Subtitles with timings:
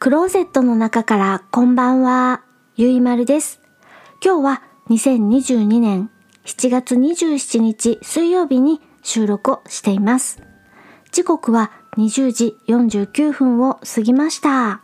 [0.00, 2.44] クローゼットの中からこんばんは、
[2.76, 3.60] ゆいまるです。
[4.24, 6.08] 今日は2022年
[6.44, 10.40] 7月27日水曜日に収録をしています。
[11.10, 14.82] 時刻は20時49分を過ぎました。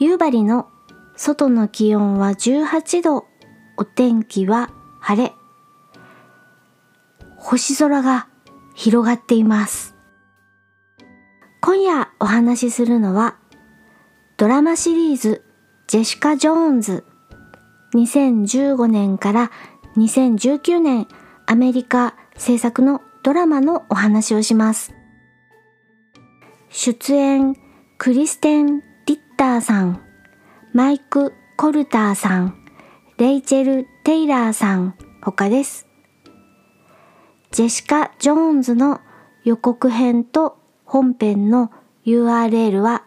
[0.00, 0.68] 夕張の
[1.14, 3.24] 外の気温は18度、
[3.76, 5.32] お天気は晴れ。
[7.36, 8.26] 星空が
[8.74, 9.94] 広がっています。
[11.60, 13.37] 今夜お話しするのは
[14.38, 15.42] ドラマシリーズ
[15.88, 17.04] ジェシカ・ジョーンズ
[17.92, 19.50] 2015年から
[19.96, 21.08] 2019年
[21.46, 24.94] アメリカ制作のドラマのお話をします。
[26.68, 27.56] 出演
[27.98, 30.00] クリステン・リッターさん、
[30.72, 32.54] マイク・コルターさん、
[33.18, 35.88] レイチェル・テイラーさん他です。
[37.50, 39.00] ジェシカ・ジョーンズの
[39.42, 41.72] 予告編と本編の
[42.06, 43.02] URL は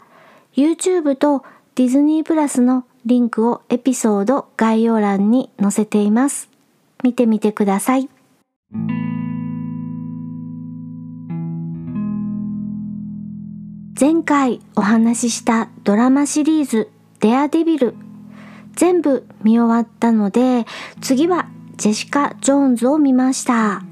[0.56, 1.44] YouTube と
[1.76, 6.50] ディズニープラスのリンクをエピソード概要欄に載せています。
[7.04, 8.10] 見てみてください。
[14.00, 17.94] 前回お話ししたドラマシリーズデアデビル
[18.76, 20.66] 全部見終わったので
[21.02, 23.84] 次はジェシカ・ジョーンズを見ました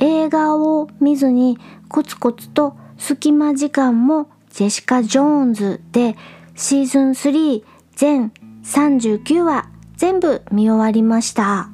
[0.00, 1.58] 映画を見ずに
[1.88, 6.14] コツコツと隙間時間もジェシカ・ジョーンズで
[6.54, 7.64] シーズン3
[7.96, 11.68] 全39話全部見終わりました。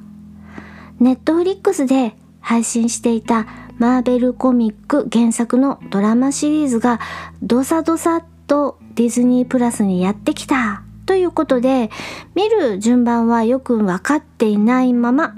[0.99, 6.99] ネットフリックスで配信していたマーベルコミック原作のドラマシリーズが
[7.41, 11.89] ドサドサっとディズニープラスにやってきたということで
[12.35, 15.35] 見る順番はよくわかっていないまま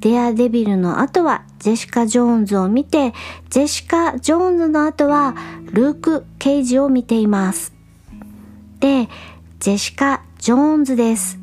[0.00, 3.14] デアデビルの後はジェシカ・ジョーンズを見て、
[3.50, 7.72] ジェシカ・ジョーンズの後はルーク・ケイジを見ています。
[8.80, 9.08] で、
[9.58, 11.38] ジェシカ・ジョーンズです。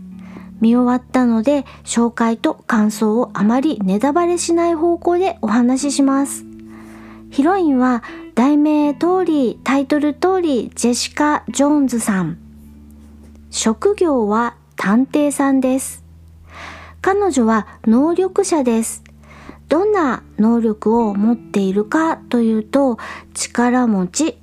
[0.61, 6.45] 見終わったので紹介と感想をあまりネタバレしない方向でお話しします。
[7.31, 8.03] ヒロインは
[8.35, 12.37] 題名通り、タイトル通りジェシカ・ジョーンズさん。
[13.49, 16.02] 職業は探偵さんです。
[17.03, 19.03] 彼女は能力者です。
[19.67, 22.97] どんな能力を持っているかというと
[23.33, 24.37] 力持ち。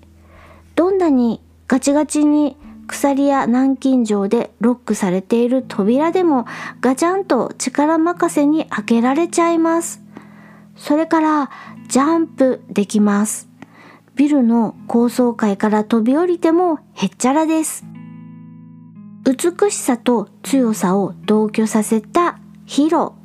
[0.76, 6.44] どんなにガチガチに鎖や南京錠でロックされている扉でも
[6.82, 10.02] ガチャンと力任せに開けられちゃいます。
[10.76, 11.50] それから
[11.88, 13.48] ジャンプできます。
[14.16, 17.86] ビルの高層階から飛び降りてもへっちゃらです。
[19.24, 22.39] 美しさと強さを同居させた
[22.70, 23.16] ヒーロ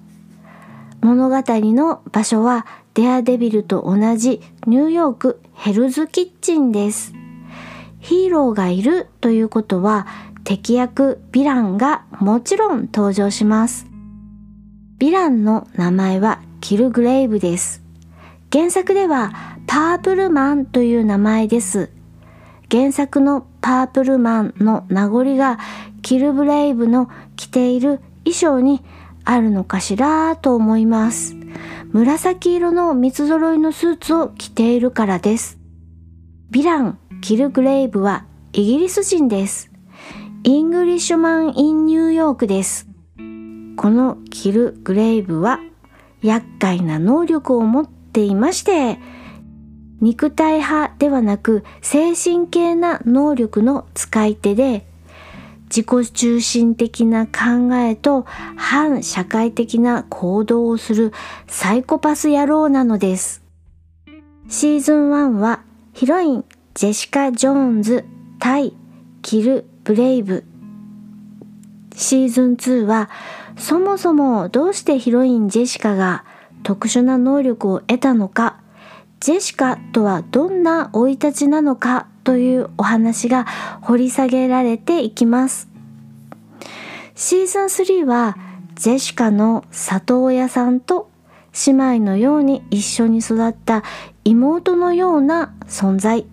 [1.04, 1.06] ー。
[1.06, 7.14] 物語の場所はデアデビルと同じニューヨークヘルズキッチンです。
[8.00, 10.08] ヒーローがいるということは
[10.46, 13.86] 敵役ヴィランがもちろん登場します。
[14.98, 17.84] ヴィランの名前はキルグレイブです。
[18.52, 19.32] 原作では
[19.68, 21.92] パープルマンという名前です。
[22.72, 25.60] 原作のパープルマンの名残が
[26.02, 28.82] キルグレイブの着ている衣装に
[29.26, 31.36] あるのかしらと思います。
[31.92, 35.58] 紫色の三つ揃いのスーツを着ているからです。
[36.52, 39.72] ヴィラン、キル・グレイブはイギリス人です。
[40.44, 42.88] Englishman in New York です。
[43.76, 45.60] このキル・グレイブは
[46.22, 49.00] 厄介な能力を持っていまして、
[50.02, 54.86] 肉体派ではなく精神系な能力の使い手で
[55.70, 61.12] 自己中心的な考えと反社会的な行動をする
[61.48, 63.44] サイコパス野郎なのです。
[64.48, 65.62] シーズン1は
[65.94, 66.46] ヒロイン
[66.76, 68.06] ジェシカ・ジョーンズ
[68.40, 68.74] 対
[69.22, 70.44] キル・ブレイブ。
[71.96, 73.10] シーズン2は
[73.58, 76.26] そもそもどうしてヒロインジェシカが
[76.64, 78.60] 特殊な能力を得たのか、
[79.20, 83.46] ジェシカとはどんな生い立ちなのかというお話が
[83.82, 85.70] 掘り下げられていきます。
[87.16, 88.38] シーズン3は
[88.76, 91.10] ジェシカの里親さんと
[91.66, 93.84] 姉妹のように一緒に育った
[94.26, 96.26] 妹のような存在、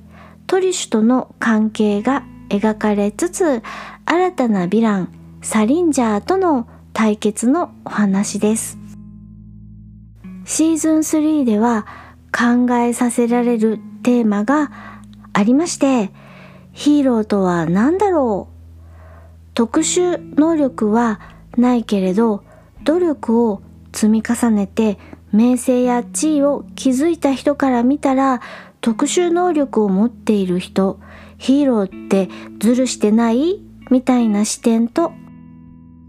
[0.46, 3.62] トリシュとの関係が描かれつつ、
[4.05, 5.08] 新たなヴィラン、
[5.40, 8.78] サリンジャーとの対決のお話です。
[10.44, 11.87] シーズン3では
[12.32, 14.70] 考えさせられるテーマが
[15.32, 16.11] ありまして、
[16.73, 18.52] ヒーローとは何だろう。
[19.55, 21.20] 特殊能力は
[21.56, 22.43] ないけれど、
[22.84, 23.62] 努力を
[23.93, 24.99] 積み重ねて
[25.31, 28.40] 名声や地位を築いた人から見たら
[28.81, 30.99] 特殊能力を持っている人、
[31.38, 32.28] ヒーローって
[32.58, 35.12] ズルしてないみたいな視点と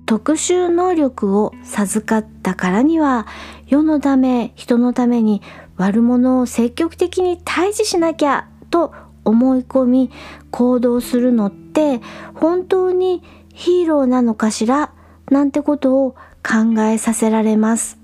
[0.06, 3.26] 特殊能力を授かったからには
[3.68, 5.42] 世のため人のために
[5.78, 8.94] 悪者を積極的に退治しなきゃと
[9.26, 10.12] 思い込み
[10.52, 12.02] 行動するのって
[12.36, 13.24] 本当に
[13.54, 14.94] ヒーローなのかしら？
[15.32, 16.12] なんてことを
[16.44, 17.98] 考えさせられます。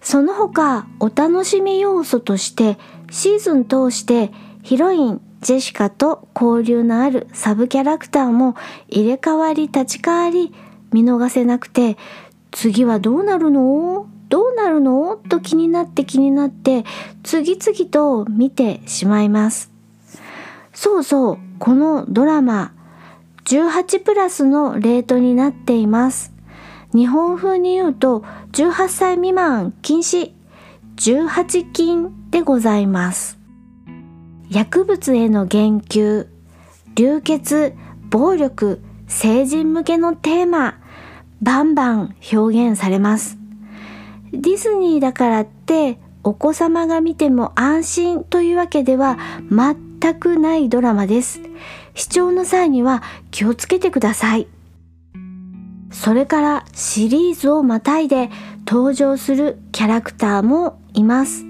[0.00, 2.78] その他お楽しみ要素として
[3.10, 4.30] シーズン通して
[4.62, 8.54] ヒロインジェシカと交流のあるサブキャラクターも
[8.88, 10.52] 入れ替わり立ち替わり
[10.92, 11.96] 見逃せなくて
[12.52, 14.06] 次はどうなるの？
[14.28, 15.16] どうなるの？
[15.16, 16.84] と気になって気になって
[17.22, 19.70] 次々と見てしまいます。
[20.72, 22.72] そうそう、このドラマ
[23.44, 26.32] 18プラスのレートになっています。
[26.92, 30.32] 日本風に言うと18歳未満禁止
[30.96, 33.38] 18禁でございます。
[34.50, 36.26] 薬物への言及、
[36.94, 37.74] 流血、
[38.10, 40.78] 暴力、成人向けのテーマ、
[41.42, 43.38] バンバン表現されます。
[44.36, 49.18] ディズニーだからってお子様が見ても安心というわけでは
[49.50, 51.40] 全くないドラマです。
[51.94, 54.48] 視聴の際には気をつけてください。
[55.90, 58.28] それからシリーズをまたいで
[58.66, 61.44] 登場するキャラクターもいます。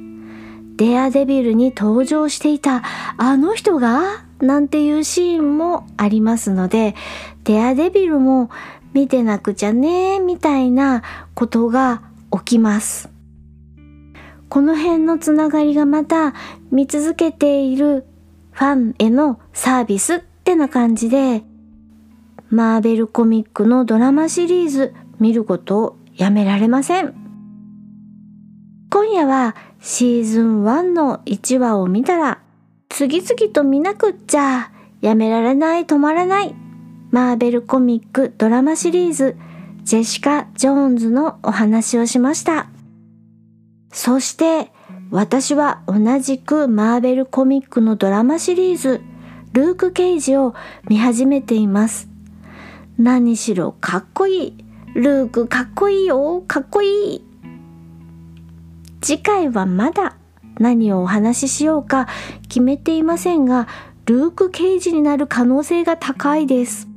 [0.77, 2.83] デアデビルに登場していた
[3.17, 4.25] あの人が？
[4.39, 6.95] なんていうシーンもありますので、
[7.45, 8.51] デアデビルも
[8.93, 11.03] 見てなくちゃねみたいな
[11.35, 12.03] ことが
[12.39, 13.11] 起きます。
[14.49, 16.35] この辺のつながりがまた
[16.71, 18.07] 見続けている
[18.53, 21.43] ファンへのサービスってな感じで、
[22.49, 27.15] マーベルコミックのドラマシリーズ見ることをやめられません。
[28.89, 32.41] 今夜はシーズン1の1話を見たら
[32.89, 36.55] 次々と見なくっちゃやめられない止まらない
[37.11, 39.37] マーベルコミックドラマシリーズ
[39.87, 42.67] ジェシカ・ジョーンズのお話をしました。
[43.93, 44.73] そして
[45.13, 49.01] 私は同じくマーベルコミックのドラマシリーズ
[49.53, 50.57] ルーク・ケイジを
[50.89, 52.09] 見始めています。
[52.99, 54.55] 何しろかっこいい。
[54.95, 56.43] ルークかっこいいよ。
[56.49, 57.25] かっこいい。
[59.01, 60.17] 次回はまだ
[60.59, 62.09] 何をお話ししようか
[62.49, 63.69] 決めていませんが、
[64.07, 66.89] ルーク刑事になる可能性が高いです。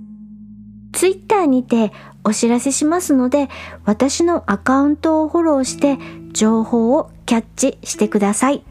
[0.92, 1.92] ツイッターにて
[2.24, 3.48] お知らせしますので、
[3.86, 5.98] 私のアカウントをフォローして
[6.34, 8.64] 情報をキャッチしてください。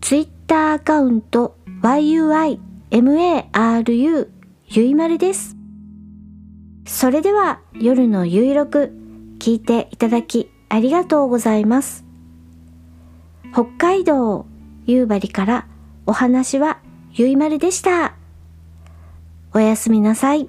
[0.00, 2.72] ツイッターアカウント yuimaru
[4.68, 5.56] ゆいまるです。
[6.86, 8.92] それでは夜のゆいろく
[9.38, 12.04] 聞いていただきありがとうございます。
[13.52, 14.46] 北海道
[14.86, 15.66] 夕張から
[16.06, 16.80] お話は
[17.12, 18.14] ゆいまるでした。
[19.54, 20.48] おやすみなさい。